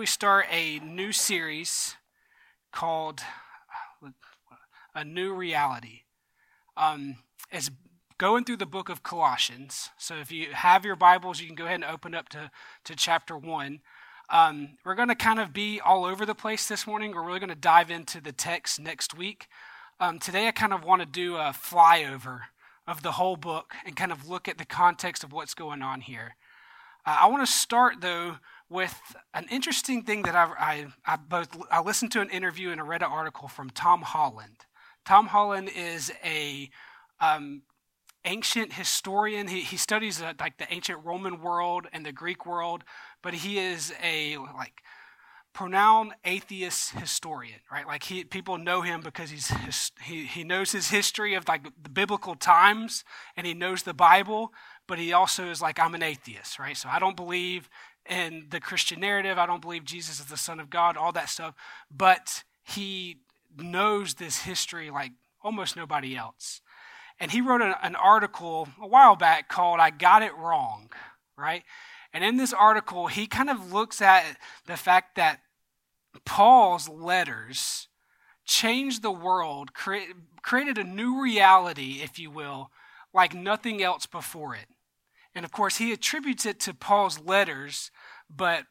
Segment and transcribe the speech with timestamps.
[0.00, 1.94] We start a new series
[2.72, 3.20] called
[4.94, 6.04] A New Reality.
[6.74, 7.16] Um,
[7.52, 7.70] it's
[8.16, 9.90] going through the book of Colossians.
[9.98, 12.50] So if you have your Bibles, you can go ahead and open up to,
[12.84, 13.80] to chapter 1.
[14.30, 17.14] Um, we're going to kind of be all over the place this morning.
[17.14, 19.48] We're really going to dive into the text next week.
[20.00, 22.44] Um, today, I kind of want to do a flyover
[22.86, 26.00] of the whole book and kind of look at the context of what's going on
[26.00, 26.36] here.
[27.04, 28.36] Uh, I want to start, though,
[28.70, 32.80] with an interesting thing that I, I, I, both I listened to an interview and
[32.80, 34.64] I read an article from Tom Holland.
[35.04, 36.70] Tom Holland is a
[37.20, 37.62] um,
[38.24, 39.48] ancient historian.
[39.48, 42.84] He, he studies uh, like the ancient Roman world and the Greek world,
[43.22, 44.82] but he is a like
[45.52, 47.86] pronounced atheist historian, right?
[47.86, 49.50] Like he, people know him because he's
[50.02, 53.04] he, he knows his history of like the biblical times
[53.36, 54.52] and he knows the Bible,
[54.86, 56.76] but he also is like I'm an atheist, right?
[56.76, 57.68] So I don't believe
[58.08, 59.38] in the Christian narrative.
[59.38, 61.54] I don't believe Jesus is the Son of God, all that stuff.
[61.90, 63.18] But he
[63.56, 65.12] knows this history like
[65.42, 66.60] almost nobody else.
[67.18, 70.90] And he wrote an, an article a while back called I Got It Wrong,
[71.36, 71.62] right?
[72.12, 74.36] And in this article, he kind of looks at
[74.66, 75.40] the fact that
[76.24, 77.88] Paul's letters
[78.44, 80.12] changed the world, cre-
[80.42, 82.70] created a new reality, if you will,
[83.14, 84.66] like nothing else before it.
[85.34, 87.90] And of course, he attributes it to Paul's letters,
[88.28, 88.64] but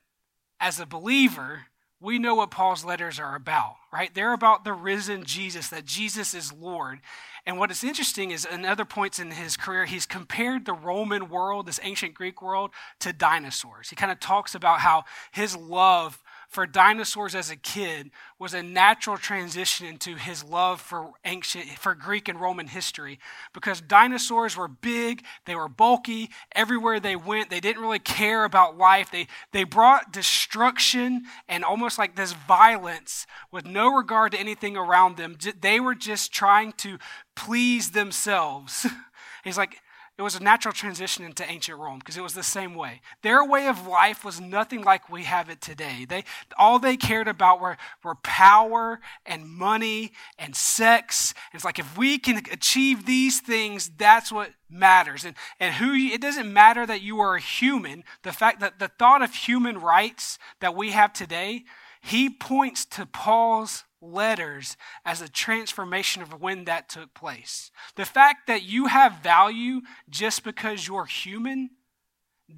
[0.59, 1.65] as a believer,
[2.01, 4.13] we know what Paul's letters are about, right?
[4.13, 6.99] They're about the risen Jesus, that Jesus is Lord.
[7.45, 11.29] And what is interesting is in other points in his career, he's compared the Roman
[11.29, 13.89] world, this ancient Greek world, to dinosaurs.
[13.89, 18.63] He kind of talks about how his love for dinosaurs as a kid was a
[18.63, 23.19] natural transition into his love for ancient for Greek and Roman history
[23.53, 28.77] because dinosaurs were big, they were bulky, everywhere they went, they didn't really care about
[28.77, 29.11] life.
[29.11, 35.17] They they brought destruction and almost like this violence with no regard to anything around
[35.17, 35.37] them.
[35.61, 36.97] They were just trying to
[37.35, 38.87] please themselves.
[39.43, 39.81] He's like
[40.19, 42.99] it was a natural transition into ancient Rome because it was the same way.
[43.21, 46.03] Their way of life was nothing like we have it today.
[46.03, 46.25] They,
[46.57, 51.33] all they cared about were, were power and money and sex.
[51.53, 55.23] It's like if we can achieve these things, that's what matters.
[55.23, 58.03] And, and who you, it doesn't matter that you are a human.
[58.23, 61.63] The fact that the thought of human rights that we have today,
[62.01, 67.71] he points to Paul's letters as a transformation of when that took place.
[67.95, 71.71] The fact that you have value just because you're human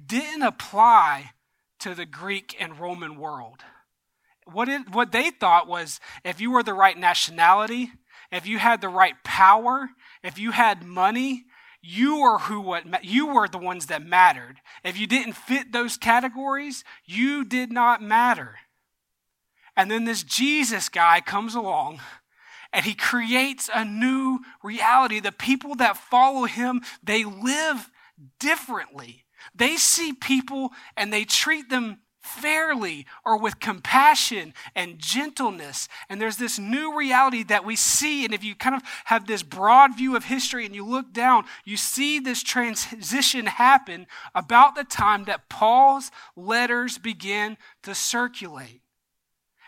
[0.06, 1.32] didn't apply
[1.80, 3.60] to the Greek and Roman world.
[4.46, 7.90] What, it, what they thought was if you were the right nationality,
[8.30, 9.90] if you had the right power,
[10.22, 11.44] if you had money,
[11.82, 14.60] you were who what you were the ones that mattered.
[14.84, 18.56] If you didn't fit those categories, you did not matter.
[19.76, 22.00] And then this Jesus guy comes along
[22.72, 25.20] and he creates a new reality.
[25.20, 27.90] The people that follow him, they live
[28.38, 29.24] differently.
[29.54, 35.88] They see people and they treat them fairly or with compassion and gentleness.
[36.08, 38.24] And there's this new reality that we see.
[38.24, 41.44] And if you kind of have this broad view of history and you look down,
[41.64, 48.81] you see this transition happen about the time that Paul's letters begin to circulate.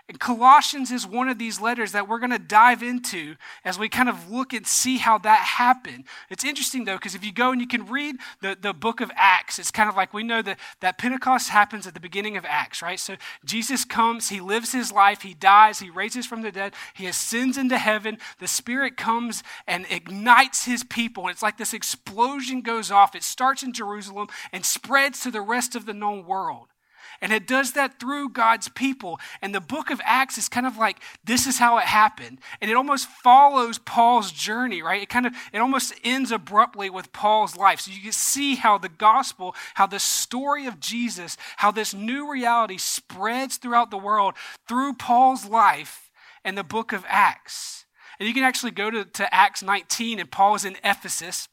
[0.06, 3.88] And Colossians is one of these letters that we're going to dive into as we
[3.88, 6.04] kind of look and see how that happened.
[6.28, 9.10] It's interesting, though, because if you go and you can read the, the book of
[9.16, 12.44] Acts, it's kind of like we know that, that Pentecost happens at the beginning of
[12.44, 13.00] Acts, right?
[13.00, 13.16] So
[13.46, 17.56] Jesus comes, he lives his life, he dies, he raises from the dead, he ascends
[17.56, 18.18] into heaven.
[18.40, 21.24] The Spirit comes and ignites his people.
[21.24, 23.14] And it's like this explosion goes off.
[23.14, 26.73] It starts in Jerusalem and spreads to the rest of the known world.
[27.20, 29.20] And it does that through God's people.
[29.40, 32.40] And the book of Acts is kind of like this is how it happened.
[32.60, 35.02] And it almost follows Paul's journey, right?
[35.02, 37.80] It kind of it almost ends abruptly with Paul's life.
[37.80, 42.30] So you can see how the gospel, how the story of Jesus, how this new
[42.30, 44.34] reality spreads throughout the world
[44.68, 46.10] through Paul's life
[46.44, 47.86] and the book of Acts.
[48.18, 51.48] And you can actually go to, to Acts 19, and Paul is in Ephesus.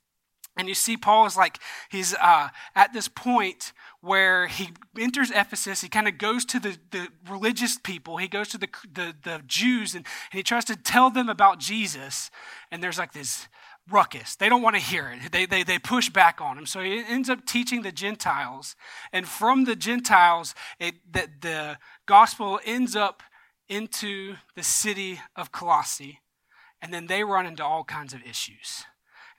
[0.58, 1.60] And you see, Paul is like,
[1.90, 3.72] he's uh, at this point
[4.02, 4.70] where he
[5.00, 5.82] enters Ephesus.
[5.82, 9.42] He kind of goes to the, the religious people, he goes to the, the, the
[9.48, 12.30] Jews, and, and he tries to tell them about Jesus.
[12.72, 13.48] And there's like this
[13.90, 14.36] ruckus.
[14.36, 15.32] They don't want to hear it.
[15.32, 16.66] They, they, they push back on him.
[16.66, 18.76] So he ends up teaching the Gentiles.
[19.12, 23.24] And from the Gentiles, it, the, the gospel ends up
[23.70, 26.20] into the city of Colossae.
[26.82, 28.86] And then they run into all kinds of issues.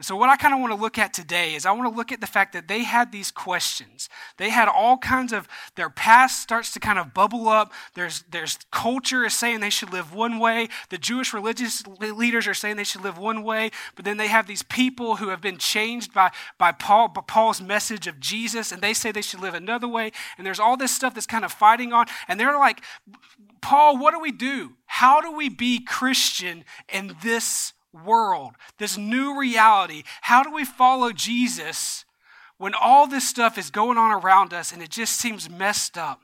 [0.03, 2.11] So, what I kind of want to look at today is I want to look
[2.11, 4.09] at the fact that they had these questions.
[4.37, 7.73] They had all kinds of, their past starts to kind of bubble up.
[7.95, 10.69] There's, there's culture is saying they should live one way.
[10.91, 13.71] The Jewish religious leaders are saying they should live one way.
[13.95, 17.61] But then they have these people who have been changed by, by, Paul, by Paul's
[17.61, 20.11] message of Jesus, and they say they should live another way.
[20.37, 22.07] And there's all this stuff that's kind of fighting on.
[22.27, 22.83] And they're like,
[23.61, 24.73] Paul, what do we do?
[24.87, 30.03] How do we be Christian in this world, this new reality.
[30.23, 32.05] How do we follow Jesus
[32.59, 36.21] when all this stuff is going on around us and it just seems messed up?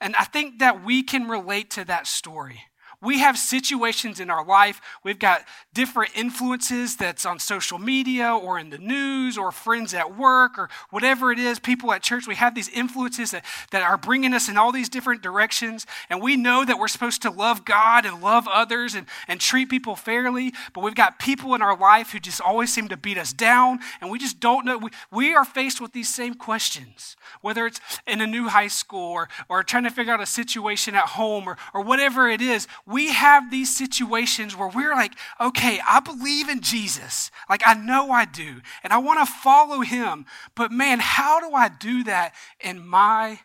[0.00, 2.62] And I think that we can relate to that story.
[3.02, 4.80] We have situations in our life.
[5.02, 10.18] We've got different influences that's on social media or in the news or friends at
[10.18, 12.26] work or whatever it is, people at church.
[12.26, 15.86] We have these influences that, that are bringing us in all these different directions.
[16.10, 19.70] And we know that we're supposed to love God and love others and, and treat
[19.70, 20.52] people fairly.
[20.74, 23.78] But we've got people in our life who just always seem to beat us down.
[24.02, 24.76] And we just don't know.
[24.76, 29.12] We, we are faced with these same questions, whether it's in a new high school
[29.12, 32.66] or, or trying to figure out a situation at home or, or whatever it is
[32.90, 37.30] we have these situations where we're like, okay, I believe in Jesus.
[37.48, 38.60] Like, I know I do.
[38.82, 40.26] And I want to follow him.
[40.54, 43.40] But man, how do I do that in my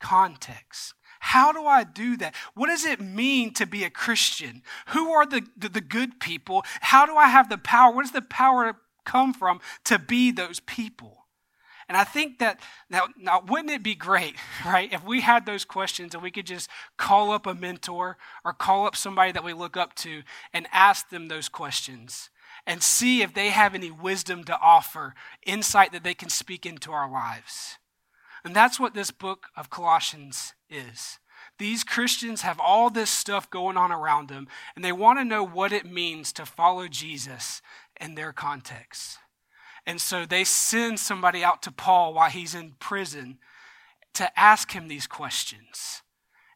[0.00, 0.94] context?
[1.20, 2.34] How do I do that?
[2.54, 4.62] What does it mean to be a Christian?
[4.88, 6.64] Who are the, the, the good people?
[6.80, 7.92] How do I have the power?
[7.92, 11.15] Where does the power come from to be those people?
[11.88, 12.60] And I think that
[12.90, 14.34] now, now, wouldn't it be great,
[14.66, 18.52] right, if we had those questions and we could just call up a mentor or
[18.52, 20.22] call up somebody that we look up to
[20.52, 22.30] and ask them those questions
[22.66, 26.90] and see if they have any wisdom to offer, insight that they can speak into
[26.90, 27.78] our lives.
[28.44, 31.18] And that's what this book of Colossians is.
[31.58, 35.44] These Christians have all this stuff going on around them, and they want to know
[35.44, 37.62] what it means to follow Jesus
[38.00, 39.18] in their context.
[39.86, 43.38] And so they send somebody out to Paul while he's in prison
[44.14, 46.02] to ask him these questions.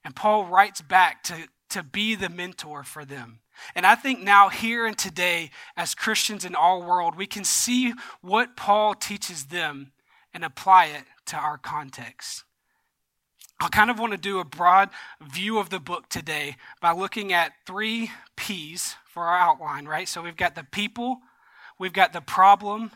[0.04, 3.40] And Paul writes back to, to be the mentor for them.
[3.75, 7.92] And I think now, here and today, as Christians in our world, we can see
[8.22, 9.92] what Paul teaches them
[10.32, 12.44] and apply it to our context.
[13.60, 14.88] I kind of want to do a broad
[15.20, 20.08] view of the book today by looking at three P's for our outline, right?
[20.08, 21.18] So we've got the people,
[21.78, 22.90] we've got the problem,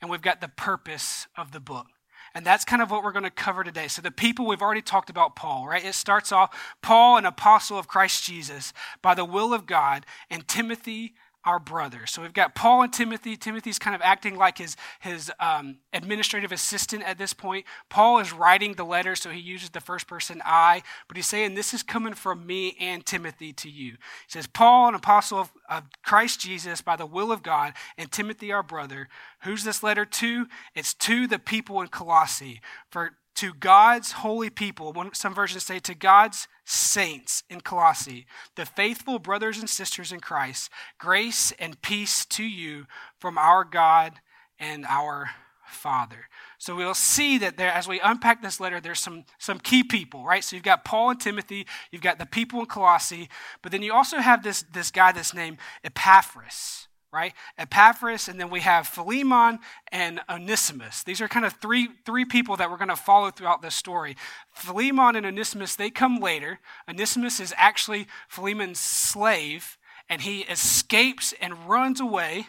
[0.00, 1.86] and we've got the purpose of the book.
[2.34, 3.88] And that's kind of what we're going to cover today.
[3.88, 5.84] So, the people we've already talked about Paul, right?
[5.84, 10.46] It starts off Paul, an apostle of Christ Jesus, by the will of God, and
[10.46, 11.14] Timothy,
[11.48, 12.04] our brother.
[12.04, 13.34] So we've got Paul and Timothy.
[13.34, 17.64] Timothy's kind of acting like his, his um, administrative assistant at this point.
[17.88, 21.54] Paul is writing the letter, so he uses the first person I, but he's saying,
[21.54, 23.92] This is coming from me and Timothy to you.
[23.92, 28.12] He says, Paul, an apostle of, of Christ Jesus by the will of God, and
[28.12, 29.08] Timothy, our brother.
[29.44, 30.48] Who's this letter to?
[30.74, 32.60] It's to the people in Colossae.
[32.90, 38.26] For to God's holy people, some versions say to God's saints in Colossae,
[38.56, 42.86] the faithful brothers and sisters in Christ, grace and peace to you
[43.20, 44.14] from our God
[44.58, 45.30] and our
[45.64, 46.26] Father.
[46.58, 50.24] So we'll see that there, as we unpack this letter, there's some, some key people,
[50.24, 50.42] right?
[50.42, 53.28] So you've got Paul and Timothy, you've got the people in Colossae,
[53.62, 57.32] but then you also have this, this guy that's named Epaphras right?
[57.56, 59.60] Epaphras, and then we have Philemon
[59.90, 61.02] and Onesimus.
[61.02, 64.16] These are kind of three, three people that we're going to follow throughout this story.
[64.52, 66.60] Philemon and Onesimus, they come later.
[66.88, 72.48] Onesimus is actually Philemon's slave, and he escapes and runs away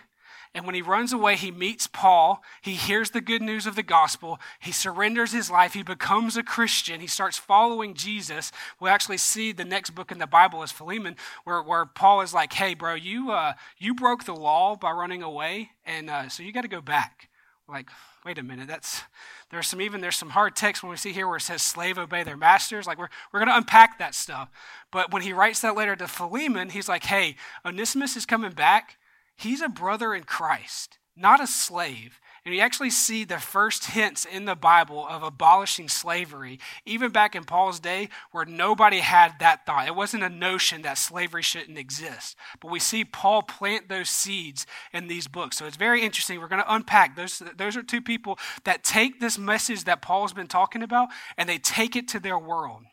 [0.56, 2.42] and when he runs away, he meets Paul.
[2.62, 4.40] He hears the good news of the gospel.
[4.60, 5.74] He surrenders his life.
[5.74, 7.02] He becomes a Christian.
[7.02, 8.52] He starts following Jesus.
[8.80, 12.34] We'll actually see the next book in the Bible is Philemon, where, where Paul is
[12.34, 16.42] like, hey, bro, you, uh, you broke the law by running away, and uh, so
[16.42, 17.30] you got to go back.
[17.68, 17.90] like,
[18.26, 19.04] wait a minute, that's
[19.52, 21.98] there's some even there's some hard text when we see here where it says slave
[21.98, 22.86] obey their masters.
[22.86, 24.50] Like we're we're gonna unpack that stuff.
[24.92, 28.99] But when he writes that letter to Philemon, he's like, hey, Onesimus is coming back
[29.40, 32.20] he's a brother in Christ, not a slave.
[32.46, 37.36] And you actually see the first hints in the Bible of abolishing slavery, even back
[37.36, 39.88] in Paul's day, where nobody had that thought.
[39.88, 42.38] It wasn't a notion that slavery shouldn't exist.
[42.62, 45.58] But we see Paul plant those seeds in these books.
[45.58, 46.40] So it's very interesting.
[46.40, 47.44] We're going to unpack those.
[47.58, 51.58] Those are two people that take this message that Paul's been talking about and they
[51.58, 52.84] take it to their world.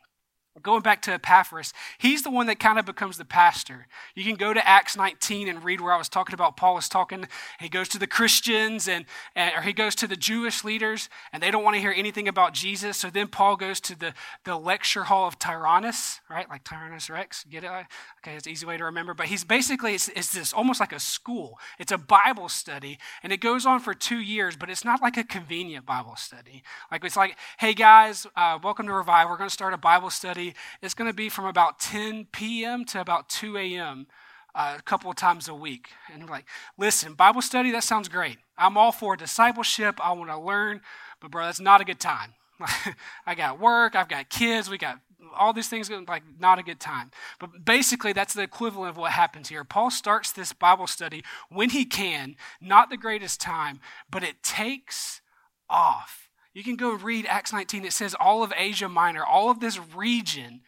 [0.63, 3.87] Going back to Epaphras, he's the one that kind of becomes the pastor.
[4.15, 6.57] You can go to Acts 19 and read where I was talking about.
[6.57, 7.27] Paul was talking,
[7.59, 11.43] he goes to the Christians and, and or he goes to the Jewish leaders, and
[11.43, 12.97] they don't want to hear anything about Jesus.
[12.97, 14.13] So then Paul goes to the,
[14.45, 16.49] the lecture hall of Tyrannus, right?
[16.49, 17.43] Like Tyrannus Rex.
[17.49, 17.69] Get it?
[17.69, 19.13] Okay, it's an easy way to remember.
[19.13, 21.59] But he's basically, it's, it's this almost like a school.
[21.77, 25.17] It's a Bible study, and it goes on for two years, but it's not like
[25.17, 26.63] a convenient Bible study.
[26.91, 29.29] Like it's like, hey guys, uh, welcome to Revive.
[29.29, 30.46] We're going to start a Bible study
[30.81, 32.85] it's going to be from about 10 p.m.
[32.85, 34.07] to about 2 a.m.
[34.55, 35.89] Uh, a couple of times a week.
[36.11, 36.45] And I'm like,
[36.77, 38.37] listen, Bible study, that sounds great.
[38.57, 39.99] I'm all for discipleship.
[40.03, 40.81] I want to learn,
[41.21, 42.33] but bro, that's not a good time.
[43.25, 44.99] I got work, I've got kids, we got
[45.37, 47.11] all these things, like not a good time.
[47.39, 49.63] But basically, that's the equivalent of what happens here.
[49.63, 55.21] Paul starts this Bible study when he can, not the greatest time, but it takes
[55.69, 56.26] off.
[56.57, 57.85] You can go read Acts 19.
[57.85, 60.61] It says all of Asia Minor, all of this region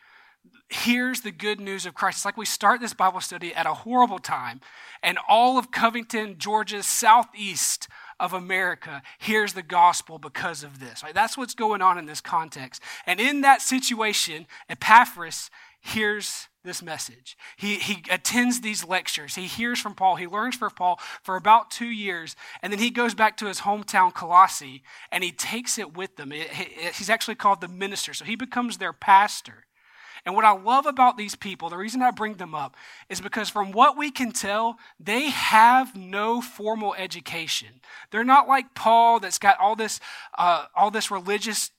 [0.70, 2.18] hears the good news of Christ.
[2.18, 4.62] It's like we start this Bible study at a horrible time,
[5.02, 7.88] and all of Covington, Georgia, southeast
[8.20, 11.02] of America hears the gospel because of this.
[11.02, 11.16] Right?
[11.16, 12.84] That's what's going on in this context.
[13.08, 15.50] And in that situation, Epaphras
[15.82, 17.38] hears this message.
[17.58, 19.36] He, he attends these lectures.
[19.36, 20.18] He hears from Paul.
[20.18, 22.36] He learns from Paul for about two years.
[22.62, 26.32] And then he goes back to his hometown, Colossae, and he takes it with him.
[26.32, 28.14] It, it, he's actually called the minister.
[28.14, 29.66] So he becomes their pastor.
[30.26, 32.76] And what I love about these people, the reason I bring them up,
[33.10, 37.80] is because from what we can tell, they have no formal education.
[38.12, 40.00] They're not like Paul that's got all this,
[40.38, 41.72] uh, all this religious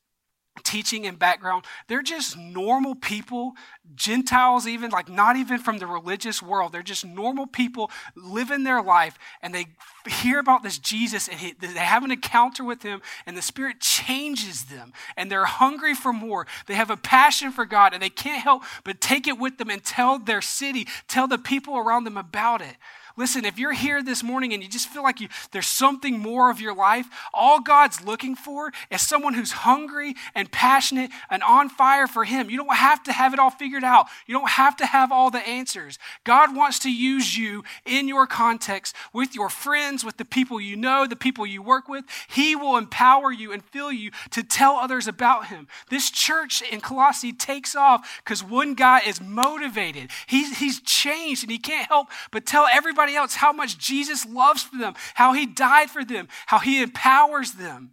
[0.62, 1.64] teaching and background.
[1.88, 3.52] They're just normal people,
[3.94, 6.72] Gentiles, even like not even from the religious world.
[6.72, 9.66] They're just normal people living their life and they
[10.06, 13.80] hear about this Jesus and he, they have an encounter with him and the Spirit
[13.80, 16.46] changes them and they're hungry for more.
[16.66, 19.70] They have a passion for God and they can't help but take it with them
[19.70, 22.76] and tell their city, tell the people around them about it.
[23.20, 26.50] Listen, if you're here this morning and you just feel like you, there's something more
[26.50, 31.68] of your life, all God's looking for is someone who's hungry and passionate and on
[31.68, 32.50] fire for Him.
[32.50, 35.30] You don't have to have it all figured out, you don't have to have all
[35.30, 35.98] the answers.
[36.24, 40.76] God wants to use you in your context with your friends, with the people you
[40.76, 42.04] know, the people you work with.
[42.28, 45.68] He will empower you and fill you to tell others about Him.
[45.88, 50.10] This church in Colossae takes off because one guy is motivated.
[50.26, 54.62] He's, he's changed and he can't help but tell everybody else how much Jesus loves
[54.62, 57.92] for them, how he died for them, how he empowers them.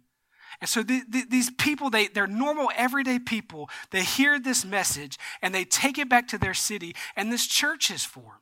[0.60, 3.70] And so the, the, these people, they, they're normal, everyday people.
[3.90, 7.90] They hear this message and they take it back to their city, and this church
[7.90, 8.34] is formed.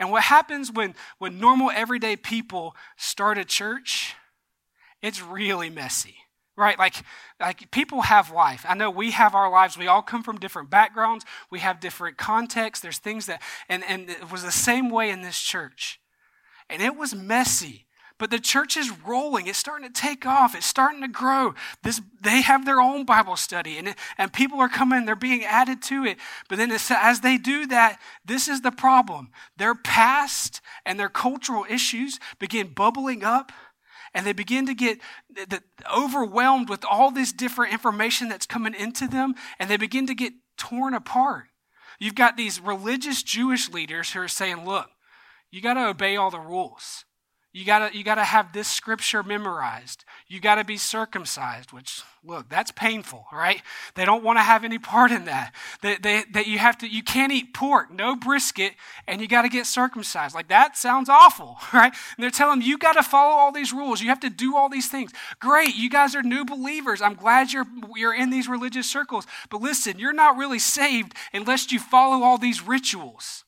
[0.00, 4.14] And what happens when, when normal, everyday people start a church?
[5.02, 6.16] It's really messy
[6.56, 6.78] right?
[6.78, 7.02] Like
[7.40, 8.64] like people have life.
[8.68, 9.76] I know we have our lives.
[9.76, 11.24] We all come from different backgrounds.
[11.50, 12.82] We have different contexts.
[12.82, 16.00] There's things that and and it was the same way in this church.
[16.70, 17.86] And it was messy
[18.24, 19.48] but the church is rolling.
[19.48, 20.54] It's starting to take off.
[20.54, 21.52] It's starting to grow.
[21.82, 25.82] This they have their own bible study and, and people are coming they're being added
[25.82, 26.16] to it.
[26.48, 29.28] But then as they do that this is the problem.
[29.58, 33.52] Their past and their cultural issues begin bubbling up
[34.14, 35.00] and they begin to get
[35.94, 40.32] overwhelmed with all this different information that's coming into them, and they begin to get
[40.56, 41.48] torn apart.
[41.98, 44.88] You've got these religious Jewish leaders who are saying, look,
[45.50, 47.04] you got to obey all the rules.
[47.54, 50.04] You gotta, you gotta have this scripture memorized.
[50.26, 53.62] You gotta be circumcised, which, look, that's painful, right?
[53.94, 55.54] They don't want to have any part in that.
[55.80, 58.72] That, they, that you have to, you can't eat pork, no brisket,
[59.06, 60.34] and you gotta get circumcised.
[60.34, 61.92] Like, that sounds awful, right?
[62.16, 64.02] And they're telling them, you gotta follow all these rules.
[64.02, 65.12] You have to do all these things.
[65.38, 67.00] Great, you guys are new believers.
[67.00, 69.28] I'm glad you're, you're in these religious circles.
[69.48, 73.43] But listen, you're not really saved unless you follow all these rituals.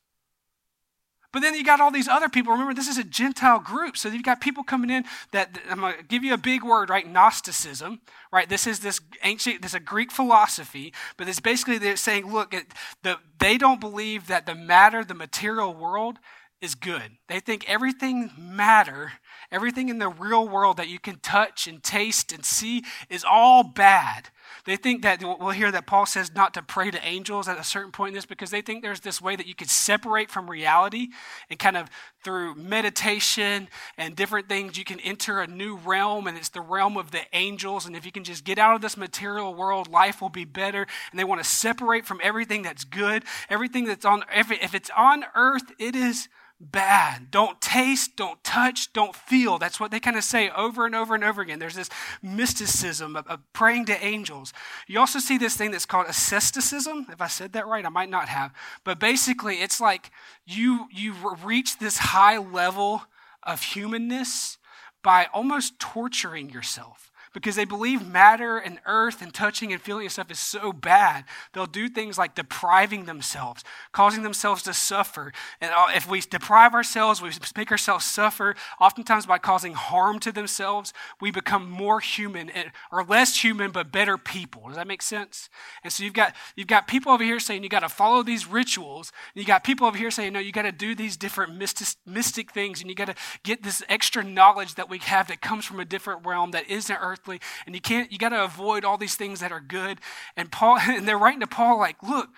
[1.37, 2.53] But then you got all these other people.
[2.53, 3.99] Remember, this is a Gentile group.
[3.99, 6.89] So you've got people coming in that, I'm going to give you a big word,
[6.89, 7.07] right?
[7.07, 8.01] Gnosticism,
[8.33, 8.49] right?
[8.49, 12.55] This is this ancient, this is a Greek philosophy, but it's basically they're saying, look,
[13.03, 16.21] the, they don't believe that the matter, the material world,
[16.63, 17.19] is good.
[17.29, 19.13] They think everything matter,
[19.51, 23.63] everything in the real world that you can touch and taste and see is all
[23.63, 24.31] bad.
[24.65, 27.65] They think that we'll hear that Paul says not to pray to angels at a
[27.65, 30.51] certain point in this because they think there's this way that you could separate from
[30.51, 31.09] reality
[31.51, 31.89] and kind of
[32.23, 36.97] through meditation and different things you can enter a new realm and it's the realm
[36.97, 40.21] of the angels and if you can just get out of this material world life
[40.21, 44.25] will be better and they want to separate from everything that's good everything that's on
[44.35, 46.29] if it's on earth it is
[46.61, 47.31] bad.
[47.31, 49.59] Don't taste, don't touch, don't feel.
[49.59, 51.59] That's what they kind of say over and over and over again.
[51.59, 51.91] There's this
[52.23, 54.53] mysticism of, of, praying to angels.
[54.87, 57.07] You also see this thing that's called asceticism.
[57.11, 58.53] If I said that right, I might not have.
[58.85, 60.11] But basically, it's like
[60.47, 63.03] you you reach this high level
[63.43, 64.59] of humanness
[65.03, 70.13] by almost torturing yourself because they believe matter and earth and touching and feeling and
[70.13, 71.23] stuff is so bad.
[71.53, 73.63] They'll do things like depriving themselves,
[73.93, 75.35] causing themselves to suffer.
[75.61, 80.33] And uh, if we deprive ourselves, we make ourselves suffer, oftentimes by causing harm to
[80.33, 82.51] themselves, we become more human
[82.91, 84.69] or less human, but better people.
[84.69, 85.51] Does that make sense?
[85.85, 88.47] And so you've got, you've got people over here saying you got to follow these
[88.47, 89.13] rituals.
[89.35, 91.89] And you got people over here saying, no, you got to do these different mystic,
[92.07, 95.67] mystic things and you got to get this extra knowledge that we have that comes
[95.67, 98.85] from a different realm that isn't earth earthly, and you can't, you got to avoid
[98.85, 99.99] all these things that are good.
[100.37, 102.29] And Paul, and they're writing to Paul like, look,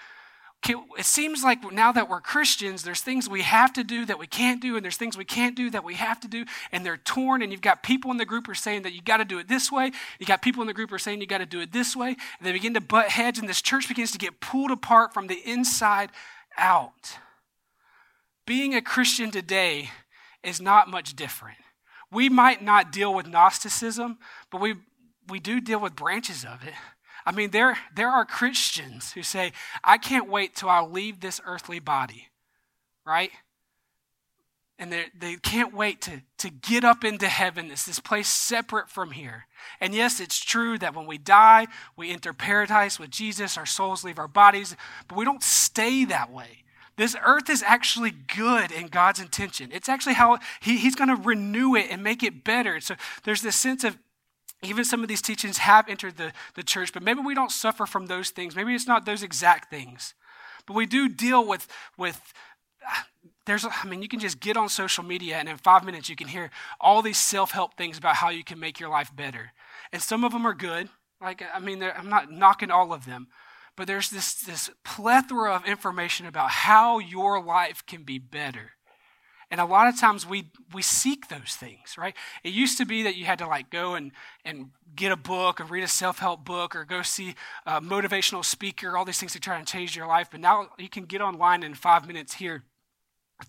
[0.66, 4.26] it seems like now that we're Christians, there's things we have to do that we
[4.26, 6.97] can't do, and there's things we can't do that we have to do, and they're
[6.97, 7.42] torn.
[7.42, 9.38] And you've got people in the group who are saying that you got to do
[9.38, 9.92] it this way.
[10.18, 11.94] You got people in the group who are saying you got to do it this
[11.94, 12.09] way.
[12.09, 15.29] And they begin to butt heads, and this church begins to get pulled apart from
[15.29, 16.11] the inside
[16.57, 17.18] out.
[18.44, 19.90] Being a Christian today
[20.42, 21.59] is not much different.
[22.11, 24.18] We might not deal with Gnosticism,
[24.51, 24.77] but we,
[25.29, 26.75] we do deal with branches of it.
[27.27, 29.53] I mean, there, there are Christians who say,
[29.85, 32.29] I can't wait till I leave this earthly body,
[33.05, 33.31] right?
[34.79, 37.71] And they can't wait to, to get up into heaven.
[37.71, 39.47] It's this place separate from here.
[39.81, 41.66] And yes, it's true that when we die,
[41.97, 44.77] we enter paradise with Jesus, our souls leave our bodies,
[45.09, 46.62] but we don't stay that way.
[46.98, 49.70] This earth is actually good in God's intention.
[49.72, 52.80] It's actually how he, He's going to renew it and make it better.
[52.80, 53.96] So there's this sense of
[54.64, 57.87] even some of these teachings have entered the, the church, but maybe we don't suffer
[57.87, 58.56] from those things.
[58.56, 60.14] Maybe it's not those exact things.
[60.66, 62.34] But we do deal with, with
[62.84, 63.06] ah,
[63.46, 66.16] there's, I mean, you can just get on social media and in five minutes you
[66.16, 69.52] can hear all these self help things about how you can make your life better.
[69.92, 70.88] And some of them are good.
[71.20, 73.28] Like, I mean, I'm not knocking all of them
[73.79, 78.73] but there's this, this plethora of information about how your life can be better.
[79.53, 82.14] And a lot of times we, we seek those things, right?
[82.43, 84.11] It used to be that you had to like go and,
[84.45, 88.99] and get a book or read a self-help book or go see a motivational speaker,
[88.99, 90.29] all these things to try and change your life.
[90.31, 92.64] But now you can get online in five minutes here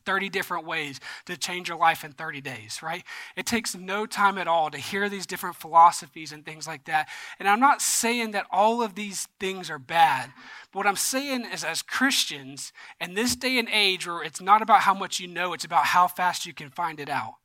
[0.05, 3.03] 30 different ways to change your life in 30 days, right?
[3.35, 7.09] It takes no time at all to hear these different philosophies and things like that.
[7.39, 10.31] And I'm not saying that all of these things are bad,
[10.71, 14.61] but what I'm saying is, as Christians, in this day and age where it's not
[14.61, 17.35] about how much you know, it's about how fast you can find it out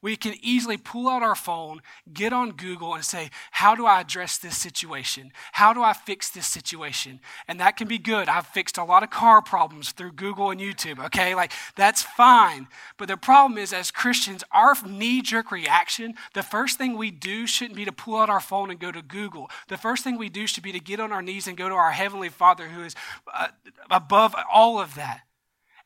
[0.00, 1.80] we can easily pull out our phone,
[2.12, 5.32] get on Google, and say, How do I address this situation?
[5.52, 7.20] How do I fix this situation?
[7.46, 8.28] And that can be good.
[8.28, 11.34] I've fixed a lot of car problems through Google and YouTube, okay?
[11.34, 12.68] Like, that's fine.
[12.96, 17.46] But the problem is, as Christians, our knee jerk reaction, the first thing we do
[17.46, 19.50] shouldn't be to pull out our phone and go to Google.
[19.68, 21.74] The first thing we do should be to get on our knees and go to
[21.74, 22.94] our Heavenly Father who is
[23.32, 23.48] uh,
[23.90, 25.27] above all of that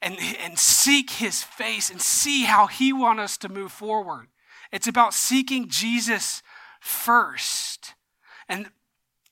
[0.03, 4.27] and, and seek his face and see how he wants us to move forward.
[4.73, 6.43] It's about seeking Jesus
[6.81, 7.95] first.
[8.49, 8.71] And,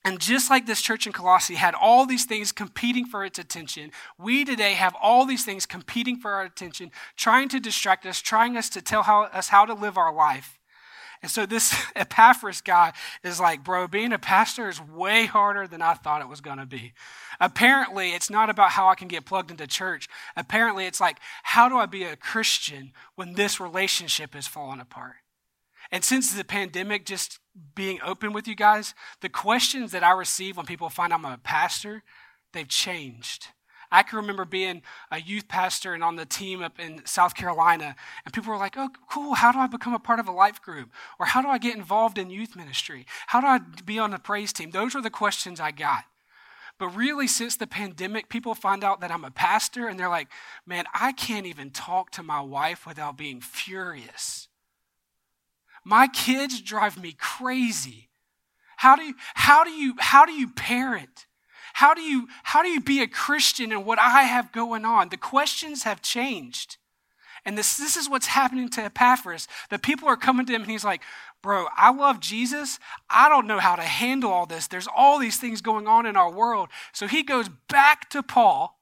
[0.05, 3.91] and just like this church in Colossae had all these things competing for its attention,
[4.17, 8.55] we today have all these things competing for our attention, trying to distract us, trying
[8.55, 10.60] us to tell how, us how to live our life.
[11.21, 15.81] And so this Epaphras guy is like, bro, being a pastor is way harder than
[15.81, 16.93] I thought it was going to be.
[17.39, 20.07] Apparently, it's not about how I can get plugged into church.
[20.35, 25.15] Apparently, it's like, how do I be a Christian when this relationship is falling apart?
[25.91, 27.39] And since the pandemic, just
[27.75, 31.37] being open with you guys, the questions that I receive when people find I'm a
[31.37, 32.03] pastor,
[32.53, 33.47] they've changed.
[33.91, 37.95] I can remember being a youth pastor and on the team up in South Carolina,
[38.23, 40.61] and people were like, oh, cool, how do I become a part of a life
[40.61, 40.91] group?
[41.19, 43.05] Or how do I get involved in youth ministry?
[43.27, 44.71] How do I be on the praise team?
[44.71, 46.05] Those were the questions I got.
[46.79, 50.29] But really, since the pandemic, people find out that I'm a pastor and they're like,
[50.65, 54.47] man, I can't even talk to my wife without being furious.
[55.83, 58.09] My kids drive me crazy.
[58.77, 61.27] How do you, how do you, how do you parent?
[61.73, 65.09] How do you how do you be a Christian in what I have going on?
[65.09, 66.77] The questions have changed.
[67.43, 69.47] And this, this is what's happening to Epaphras.
[69.71, 71.01] The people are coming to him and he's like,
[71.41, 72.77] Bro, I love Jesus.
[73.09, 74.67] I don't know how to handle all this.
[74.67, 76.69] There's all these things going on in our world.
[76.93, 78.79] So he goes back to Paul.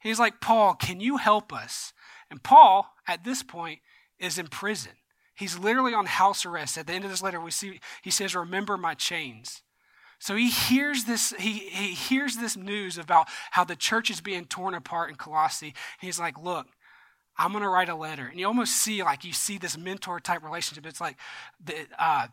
[0.00, 1.92] He's like, Paul, can you help us?
[2.30, 3.80] And Paul, at this point,
[4.20, 4.92] is in prison.
[5.34, 6.78] He's literally on house arrest.
[6.78, 9.62] At the end of this letter, we see he says, Remember my chains.
[10.18, 14.46] So he hears this, he, he hears this news about how the church is being
[14.46, 15.74] torn apart in Colossae.
[16.00, 16.66] he's like, look,
[17.38, 18.26] I'm going to write a letter.
[18.26, 20.86] And you almost see, like, you see this mentor type relationship.
[20.86, 21.16] It's like,
[21.62, 22.28] the, uh,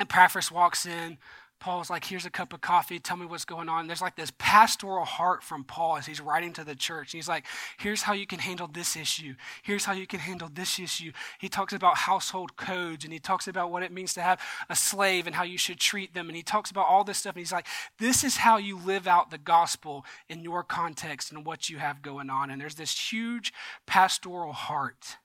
[0.00, 1.18] Epaphras walks in,
[1.60, 3.00] Paul's like, here's a cup of coffee.
[3.00, 3.88] Tell me what's going on.
[3.88, 7.12] There's like this pastoral heart from Paul as he's writing to the church.
[7.12, 7.44] He's like,
[7.78, 9.34] here's how you can handle this issue.
[9.62, 11.12] Here's how you can handle this issue.
[11.38, 14.40] He talks about household codes and he talks about what it means to have
[14.70, 16.28] a slave and how you should treat them.
[16.28, 17.34] And he talks about all this stuff.
[17.34, 17.66] And he's like,
[17.98, 22.02] this is how you live out the gospel in your context and what you have
[22.02, 22.50] going on.
[22.50, 23.52] And there's this huge
[23.84, 25.16] pastoral heart.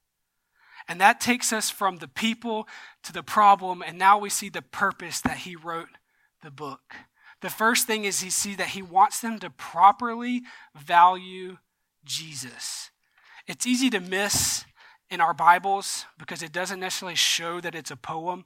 [0.87, 2.67] And that takes us from the people
[3.03, 3.83] to the problem.
[3.85, 5.89] And now we see the purpose that he wrote
[6.43, 6.95] the book.
[7.41, 10.43] The first thing is he sees that he wants them to properly
[10.75, 11.57] value
[12.05, 12.91] Jesus.
[13.47, 14.65] It's easy to miss
[15.09, 18.45] in our Bibles because it doesn't necessarily show that it's a poem.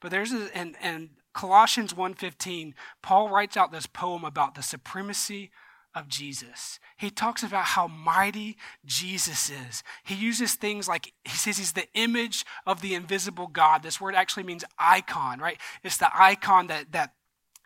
[0.00, 5.50] But there's a, and, and Colossians 1:15, Paul writes out this poem about the supremacy
[5.94, 6.78] of Jesus.
[6.96, 9.82] He talks about how mighty Jesus is.
[10.04, 13.82] He uses things like, he says he's the image of the invisible God.
[13.82, 15.58] This word actually means icon, right?
[15.82, 17.12] It's the icon that, that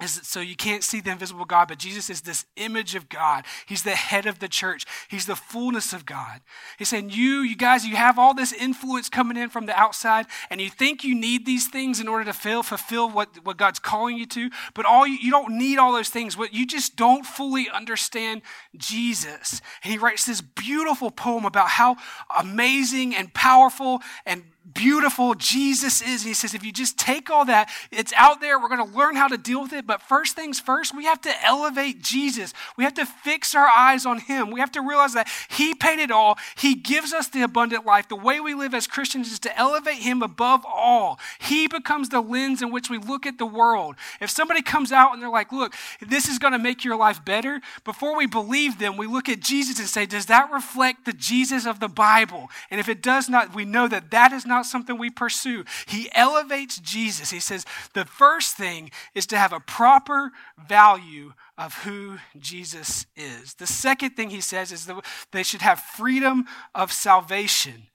[0.08, 3.44] so you can't see the invisible God, but Jesus is this image of God.
[3.66, 4.84] He's the head of the church.
[5.08, 6.40] He's the fullness of God.
[6.78, 10.26] He's saying, You, you guys, you have all this influence coming in from the outside,
[10.50, 13.78] and you think you need these things in order to fill, fulfill what, what God's
[13.78, 16.36] calling you to, but all you, you don't need all those things.
[16.36, 18.42] What you just don't fully understand
[18.76, 19.60] Jesus.
[19.82, 21.96] And he writes this beautiful poem about how
[22.38, 24.44] amazing and powerful and
[24.74, 26.22] beautiful Jesus is.
[26.22, 28.58] And he says, if you just take all that, it's out there.
[28.58, 29.86] We're going to learn how to deal with it.
[29.86, 32.54] But first things first, we have to elevate Jesus.
[32.76, 34.50] We have to fix our eyes on him.
[34.50, 36.38] We have to realize that he paid it all.
[36.56, 38.08] He gives us the abundant life.
[38.08, 41.18] The way we live as Christians is to elevate him above all.
[41.40, 43.96] He becomes the lens in which we look at the world.
[44.20, 47.24] If somebody comes out and they're like, look, this is going to make your life
[47.24, 51.12] better, before we believe them, we look at Jesus and say, does that reflect the
[51.12, 52.48] Jesus of the Bible?
[52.70, 55.64] And if it does not, we know that that is not not something we pursue.
[55.86, 57.30] He elevates Jesus.
[57.30, 60.30] He says the first thing is to have a proper
[60.68, 63.54] value of who Jesus is.
[63.54, 67.88] The second thing he says is that they should have freedom of salvation.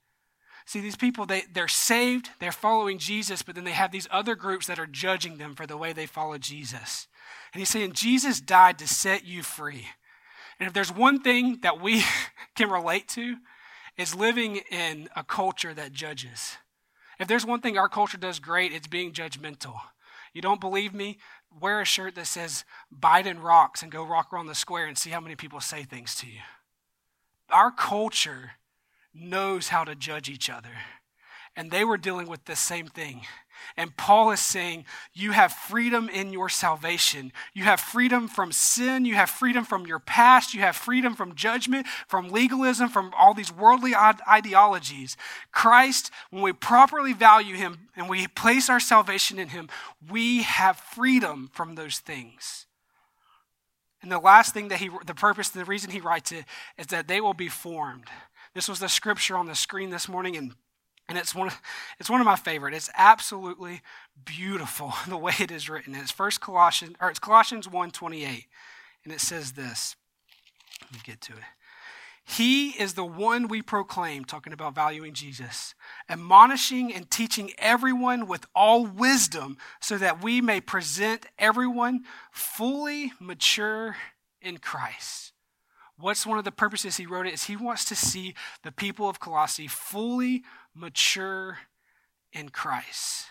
[0.66, 4.34] See, these people, they, they're saved, they're following Jesus, but then they have these other
[4.34, 7.06] groups that are judging them for the way they follow Jesus.
[7.54, 9.86] And he's saying, Jesus died to set you free.
[10.60, 12.02] And if there's one thing that we
[12.54, 13.36] can relate to,
[13.98, 16.56] is living in a culture that judges.
[17.18, 19.74] If there's one thing our culture does great, it's being judgmental.
[20.32, 21.18] You don't believe me?
[21.60, 22.64] Wear a shirt that says
[22.96, 26.14] Biden rocks and go rock around the square and see how many people say things
[26.16, 26.40] to you.
[27.50, 28.52] Our culture
[29.12, 30.70] knows how to judge each other.
[31.56, 33.22] And they were dealing with the same thing.
[33.76, 37.32] And Paul is saying, You have freedom in your salvation.
[37.54, 39.04] You have freedom from sin.
[39.04, 40.54] You have freedom from your past.
[40.54, 45.16] You have freedom from judgment, from legalism, from all these worldly ideologies.
[45.52, 49.68] Christ, when we properly value him and we place our salvation in him,
[50.10, 52.66] we have freedom from those things.
[54.02, 56.44] And the last thing that he, the purpose, the reason he writes it
[56.76, 58.04] is that they will be formed.
[58.54, 60.54] This was the scripture on the screen this morning, and
[61.08, 61.60] and it's one, of,
[61.98, 62.74] it's one of my favorite.
[62.74, 63.80] It's absolutely
[64.24, 65.94] beautiful the way it is written.
[65.94, 68.46] It's First Colossians, or it's Colossians 1.28.
[69.04, 69.96] And it says this.
[70.82, 71.44] Let me get to it.
[72.28, 75.74] He is the one we proclaim, talking about valuing Jesus,
[76.10, 83.96] admonishing and teaching everyone with all wisdom, so that we may present everyone fully mature
[84.42, 85.32] in Christ.
[85.98, 89.08] What's one of the purposes he wrote it is he wants to see the people
[89.08, 90.44] of Colossae fully
[90.78, 91.58] mature
[92.32, 93.26] in Christ.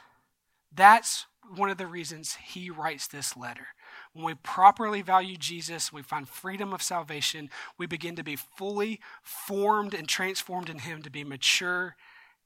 [0.73, 3.67] That's one of the reasons he writes this letter.
[4.13, 8.99] When we properly value Jesus, we find freedom of salvation, we begin to be fully
[9.21, 11.95] formed and transformed in Him to be mature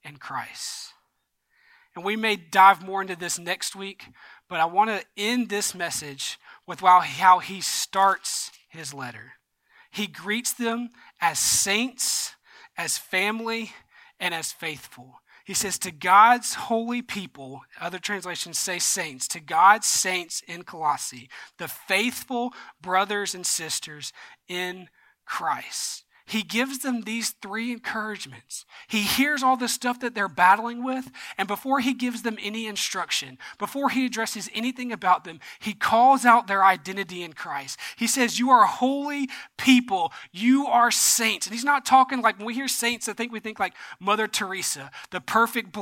[0.03, 0.93] in Christ.
[1.95, 4.05] And we may dive more into this next week,
[4.47, 9.33] but I want to end this message with how he starts his letter.
[9.91, 12.35] He greets them as saints,
[12.77, 13.73] as family,
[14.21, 15.15] and as faithful.
[15.43, 21.29] He says, To God's holy people, other translations say saints, to God's saints in Colossae,
[21.57, 24.13] the faithful brothers and sisters
[24.47, 24.87] in
[25.25, 26.05] Christ.
[26.25, 28.65] He gives them these three encouragements.
[28.87, 32.67] He hears all the stuff that they're battling with, and before he gives them any
[32.67, 37.79] instruction, before he addresses anything about them, he calls out their identity in Christ.
[37.97, 41.47] He says, You are holy people, you are saints.
[41.47, 44.27] And he's not talking like when we hear saints, I think we think like Mother
[44.27, 45.75] Teresa, the perfect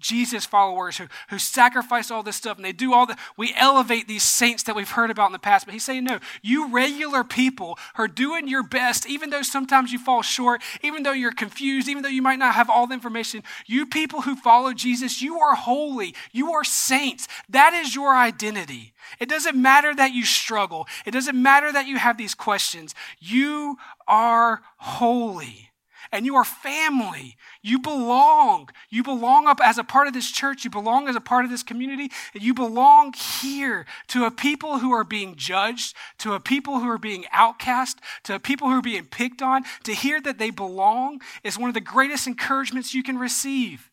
[0.00, 4.08] Jesus followers who, who sacrifice all this stuff and they do all the, We elevate
[4.08, 5.66] these saints that we've heard about in the past.
[5.66, 9.98] But he's saying, no, you regular people are doing your best, even though sometimes you
[9.98, 13.42] fall short, even though you're confused, even though you might not have all the information.
[13.66, 16.14] You people who follow Jesus, you are holy.
[16.32, 17.28] You are saints.
[17.48, 18.92] That is your identity.
[19.18, 22.94] It doesn't matter that you struggle, it doesn't matter that you have these questions.
[23.18, 25.69] You are holy
[26.12, 27.36] and you are family.
[27.62, 28.70] You belong.
[28.88, 30.64] You belong up as a part of this church.
[30.64, 32.10] You belong as a part of this community.
[32.34, 36.98] You belong here to a people who are being judged, to a people who are
[36.98, 39.64] being outcast, to a people who are being picked on.
[39.84, 43.90] To hear that they belong is one of the greatest encouragements you can receive.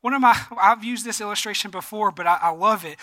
[0.00, 2.98] One of my, I've used this illustration before, but I, I love it.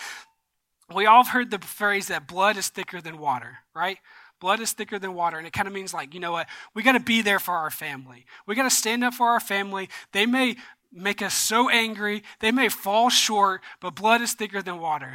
[0.94, 3.98] We all have heard the phrase that blood is thicker than water, right?
[4.44, 5.38] Blood is thicker than water.
[5.38, 6.50] And it kind of means like, you know what?
[6.74, 8.26] We got to be there for our family.
[8.44, 9.88] We got to stand up for our family.
[10.12, 10.56] They may
[10.92, 15.14] make us so angry, they may fall short, but blood is thicker than water.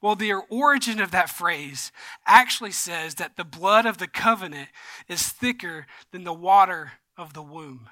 [0.00, 1.90] Well, the origin of that phrase
[2.24, 4.68] actually says that the blood of the covenant
[5.08, 7.88] is thicker than the water of the womb,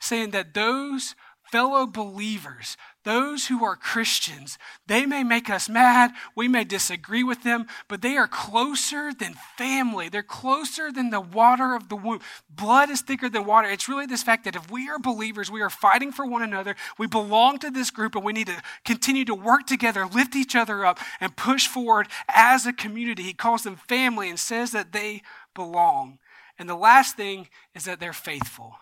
[0.00, 1.14] saying that those
[1.52, 7.42] fellow believers, those who are Christians, they may make us mad, we may disagree with
[7.42, 10.08] them, but they are closer than family.
[10.08, 12.20] They're closer than the water of the womb.
[12.50, 13.68] Blood is thicker than water.
[13.68, 16.76] It's really this fact that if we are believers, we are fighting for one another,
[16.98, 20.54] we belong to this group, and we need to continue to work together, lift each
[20.54, 23.22] other up, and push forward as a community.
[23.22, 25.22] He calls them family and says that they
[25.54, 26.18] belong.
[26.58, 28.76] And the last thing is that they're faithful.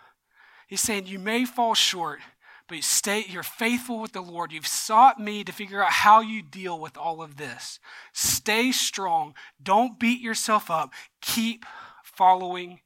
[0.66, 2.20] He's saying you may fall short
[2.68, 4.52] but stay you're faithful with the Lord.
[4.52, 7.81] You've sought me to figure out how you deal with all of this.
[8.12, 9.35] Stay strong.
[9.62, 10.92] Don't beat yourself up.
[11.20, 11.64] Keep
[12.02, 12.81] following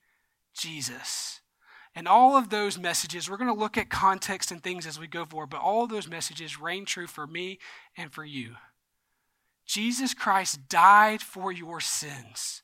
[0.55, 1.41] Jesus.
[1.95, 5.07] And all of those messages, we're going to look at context and things as we
[5.07, 7.59] go forward, but all of those messages reign true for me
[7.97, 8.55] and for you.
[9.67, 12.63] Jesus Christ died for your sins.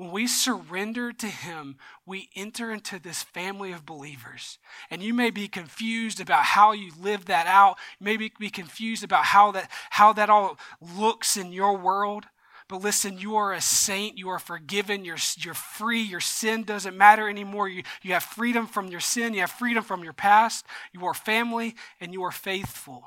[0.00, 4.58] When we surrender to Him, we enter into this family of believers.
[4.88, 7.76] And you may be confused about how you live that out.
[7.98, 12.24] You may be confused about how that, how that all looks in your world.
[12.66, 14.16] But listen, you are a saint.
[14.16, 15.04] You are forgiven.
[15.04, 16.00] You're, you're free.
[16.00, 17.68] Your sin doesn't matter anymore.
[17.68, 19.34] You, you have freedom from your sin.
[19.34, 20.64] You have freedom from your past.
[20.94, 23.04] You are family and you are faithful.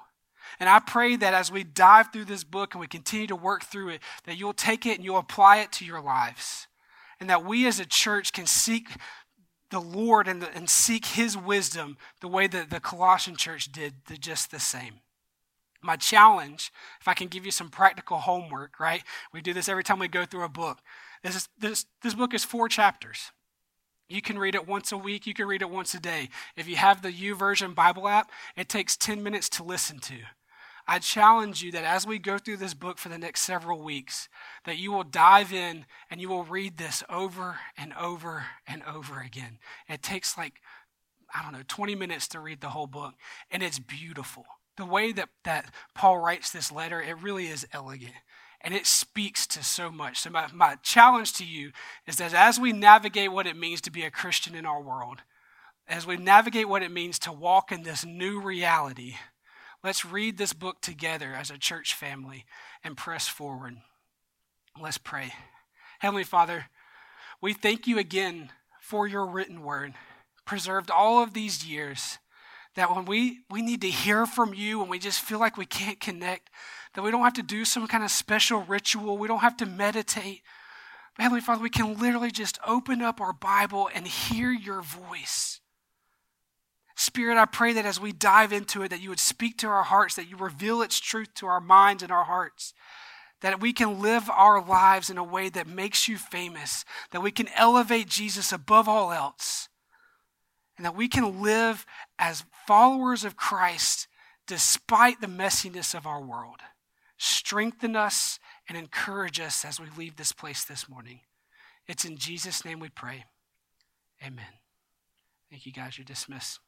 [0.59, 3.63] And I pray that as we dive through this book and we continue to work
[3.63, 6.67] through it, that you'll take it and you'll apply it to your lives
[7.23, 8.89] and that we as a church can seek
[9.69, 13.93] the Lord and, the, and seek His wisdom the way that the Colossian church did
[14.07, 14.95] the, just the same.
[15.81, 19.03] My challenge, if I can give you some practical homework, right?
[19.31, 20.79] We do this every time we go through a book.
[21.23, 23.31] This, is, this, this book is four chapters.
[24.09, 26.27] You can read it once a week, you can read it once a day.
[26.57, 30.15] If you have the YouVersion Bible app, it takes 10 minutes to listen to.
[30.87, 34.27] I challenge you that as we go through this book for the next several weeks,
[34.65, 39.21] that you will dive in and you will read this over and over and over
[39.21, 39.59] again.
[39.87, 40.55] It takes like,
[41.33, 43.13] I don't know, 20 minutes to read the whole book,
[43.49, 44.45] and it's beautiful.
[44.75, 48.13] The way that, that Paul writes this letter, it really is elegant
[48.63, 50.19] and it speaks to so much.
[50.19, 51.71] So, my, my challenge to you
[52.07, 55.19] is that as we navigate what it means to be a Christian in our world,
[55.87, 59.15] as we navigate what it means to walk in this new reality,
[59.83, 62.45] Let's read this book together as a church family
[62.85, 63.77] and press forward.
[64.81, 65.33] Let's pray.
[65.99, 66.67] Heavenly Father,
[67.41, 69.93] we thank you again for your written word.
[70.45, 72.17] preserved all of these years,
[72.75, 75.65] that when we, we need to hear from you and we just feel like we
[75.65, 76.49] can't connect,
[76.93, 79.65] that we don't have to do some kind of special ritual, we don't have to
[79.65, 80.41] meditate.
[81.17, 85.59] Heavenly Father, we can literally just open up our Bible and hear your voice.
[86.95, 89.83] Spirit, I pray that as we dive into it, that you would speak to our
[89.83, 92.73] hearts, that you reveal its truth to our minds and our hearts,
[93.41, 97.31] that we can live our lives in a way that makes you famous, that we
[97.31, 99.69] can elevate Jesus above all else,
[100.77, 101.85] and that we can live
[102.19, 104.07] as followers of Christ
[104.47, 106.59] despite the messiness of our world.
[107.17, 111.21] Strengthen us and encourage us as we leave this place this morning.
[111.87, 113.25] It's in Jesus' name we pray.
[114.25, 114.45] Amen.
[115.49, 115.97] Thank you, guys.
[115.97, 116.59] You're dismissed.